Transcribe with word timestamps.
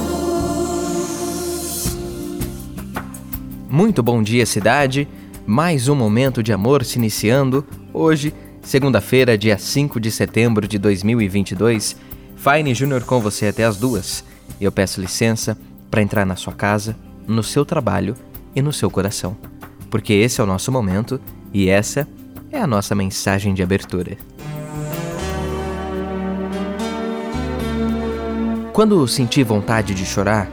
Muito 3.71 4.03
bom 4.03 4.25
dia, 4.25 4.45
cidade. 4.45 5.07
Mais 5.47 5.89
um 5.89 5.95
momento 5.95 6.43
de 6.43 6.53
amor 6.53 6.85
se 6.85 6.99
iniciando. 6.99 7.65
Hoje, 7.93 8.35
segunda-feira, 8.61 9.39
dia 9.39 9.57
5 9.57 10.01
de 10.01 10.11
setembro 10.11 10.67
de 10.67 10.81
2022. 10.81 11.95
Fine 12.35 12.75
Júnior 12.75 13.05
com 13.05 13.21
você 13.21 13.47
até 13.47 13.63
as 13.63 13.77
duas. 13.77 14.25
Eu 14.61 14.73
peço 14.73 15.01
licença 15.01 15.57
para 15.89 16.03
entrar 16.03 16.27
na 16.27 16.35
sua 16.35 16.55
casa, 16.55 16.97
no 17.27 17.43
seu 17.43 17.64
trabalho 17.64 18.14
e 18.55 18.62
no 18.62 18.73
seu 18.73 18.91
coração, 18.91 19.37
porque 19.91 20.12
esse 20.12 20.41
é 20.41 20.45
o 20.45 20.46
nosso 20.46 20.70
momento 20.70 21.20
e 21.52 21.69
essa 21.69 22.06
é 22.51 22.60
a 22.60 22.66
nossa 22.66 22.95
mensagem 22.95 23.55
de 23.55 23.62
abertura. 23.62 24.16
Quando 28.73 29.06
sentir 29.06 29.45
vontade 29.45 29.95
de 29.95 30.05
chorar, 30.05 30.48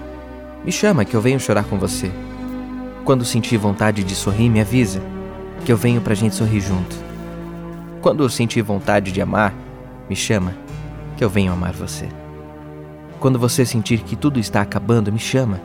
me 0.64 0.72
chama 0.72 1.04
que 1.04 1.16
eu 1.16 1.22
venho 1.22 1.40
chorar 1.40 1.64
com 1.64 1.80
você. 1.80 2.12
Quando 3.04 3.26
sentir 3.26 3.58
vontade 3.58 4.04
de 4.04 4.14
sorrir, 4.14 4.48
me 4.48 4.62
avisa 4.62 5.02
que 5.66 5.72
eu 5.72 5.78
venho 5.78 6.02
pra 6.02 6.14
gente 6.14 6.36
sorrir 6.36 6.62
junto. 6.62 6.96
Quando 8.00 8.30
sentir 8.30 8.62
vontade 8.62 9.12
de 9.12 9.22
amar, 9.22 9.54
me 10.08 10.16
chama 10.16 10.54
que 11.18 11.24
eu 11.24 11.30
venho 11.30 11.52
amar 11.52 11.74
você. 11.74 12.08
Quando 13.20 13.40
você 13.40 13.66
sentir 13.66 14.02
que 14.02 14.16
tudo 14.16 14.40
está 14.40 14.62
acabando, 14.62 15.12
me 15.12 15.20
chama, 15.20 15.60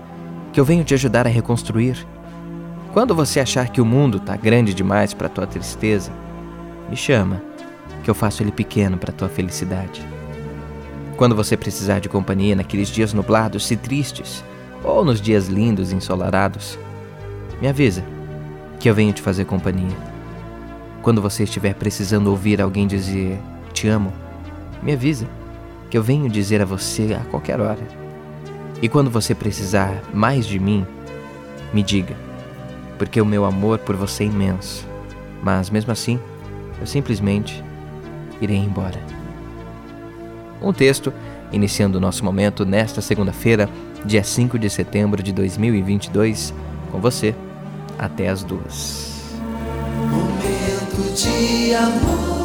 que 0.56 0.60
eu 0.60 0.64
venho 0.64 0.84
te 0.84 0.94
ajudar 0.94 1.26
a 1.26 1.28
reconstruir. 1.28 2.06
Quando 2.94 3.14
você 3.14 3.40
achar 3.40 3.68
que 3.68 3.78
o 3.78 3.84
mundo 3.84 4.16
está 4.16 4.38
grande 4.38 4.72
demais 4.72 5.12
para 5.12 5.28
tua 5.28 5.46
tristeza, 5.46 6.10
me 6.88 6.96
chama, 6.96 7.42
que 8.02 8.08
eu 8.08 8.14
faço 8.14 8.42
ele 8.42 8.50
pequeno 8.50 8.96
para 8.96 9.12
tua 9.12 9.28
felicidade. 9.28 10.02
Quando 11.18 11.36
você 11.36 11.58
precisar 11.58 11.98
de 11.98 12.08
companhia 12.08 12.56
naqueles 12.56 12.88
dias 12.88 13.12
nublados 13.12 13.70
e 13.70 13.76
tristes, 13.76 14.42
ou 14.82 15.04
nos 15.04 15.20
dias 15.20 15.46
lindos 15.46 15.92
e 15.92 15.94
ensolarados, 15.94 16.78
me 17.60 17.68
avisa, 17.68 18.02
que 18.80 18.88
eu 18.88 18.94
venho 18.94 19.12
te 19.12 19.20
fazer 19.20 19.44
companhia. 19.44 19.98
Quando 21.02 21.20
você 21.20 21.42
estiver 21.44 21.74
precisando 21.74 22.28
ouvir 22.28 22.62
alguém 22.62 22.86
dizer 22.86 23.38
te 23.74 23.88
amo, 23.88 24.10
me 24.82 24.94
avisa 24.94 25.28
que 25.90 25.98
eu 25.98 26.02
venho 26.02 26.30
dizer 26.30 26.62
a 26.62 26.64
você 26.64 27.12
a 27.12 27.28
qualquer 27.28 27.60
hora. 27.60 28.05
E 28.82 28.88
quando 28.88 29.10
você 29.10 29.34
precisar 29.34 30.02
mais 30.12 30.46
de 30.46 30.58
mim, 30.58 30.86
me 31.72 31.82
diga, 31.82 32.16
porque 32.98 33.20
o 33.20 33.26
meu 33.26 33.44
amor 33.44 33.78
por 33.78 33.96
você 33.96 34.24
é 34.24 34.26
imenso. 34.26 34.86
Mas 35.42 35.70
mesmo 35.70 35.92
assim, 35.92 36.20
eu 36.80 36.86
simplesmente 36.86 37.62
irei 38.40 38.56
embora. 38.56 39.00
Um 40.60 40.72
texto 40.72 41.12
iniciando 41.52 41.98
o 41.98 42.00
nosso 42.00 42.24
momento 42.24 42.64
nesta 42.64 43.00
segunda-feira, 43.00 43.68
dia 44.04 44.22
5 44.22 44.58
de 44.58 44.68
setembro 44.68 45.22
de 45.22 45.32
2022, 45.32 46.52
com 46.90 47.00
você 47.00 47.34
até 47.98 48.28
as 48.28 48.42
duas. 48.42 49.34
Momento 50.10 51.14
de 51.14 51.74
amor. 51.74 52.35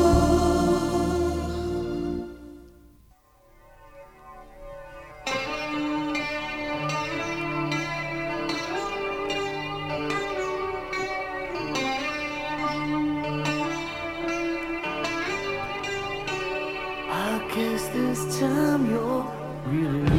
Guess 17.62 17.88
this 17.90 18.40
time 18.40 18.90
you're 18.90 19.24
really 19.66 20.10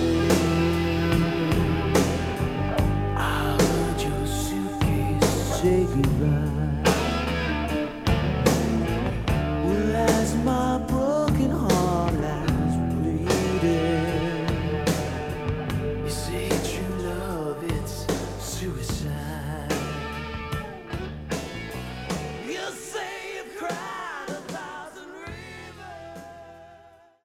leaving. 0.00 0.32
I 3.16 3.56
heard 3.60 4.00
your 4.02 4.26
suitcase 4.26 5.60
say 5.60 5.84
goodbye. 5.84 6.67